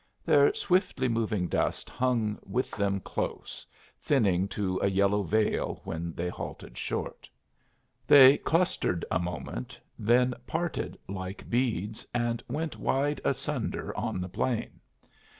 Their 0.25 0.51
swiftly 0.55 1.07
moving 1.07 1.47
dust 1.47 1.87
hung 1.87 2.39
with 2.43 2.71
them 2.71 3.01
close, 3.01 3.67
thinning 4.01 4.47
to 4.47 4.79
a 4.81 4.89
yellow 4.89 5.21
veil 5.21 5.79
when 5.83 6.11
they 6.15 6.27
halted 6.27 6.75
short. 6.75 7.29
They 8.07 8.39
clustered 8.39 9.05
a 9.11 9.19
moment, 9.19 9.79
then 9.99 10.33
parted 10.47 10.97
like 11.07 11.47
beads, 11.51 12.07
and 12.15 12.41
went 12.47 12.79
wide 12.79 13.21
asunder 13.23 13.95
on 13.95 14.19
the 14.21 14.27
plain. 14.29 14.79